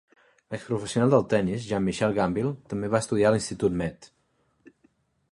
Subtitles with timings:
[0.53, 4.09] L'exprofessional del tenis Jan-Michael Gambill també va estudiar a l'Institut Mead.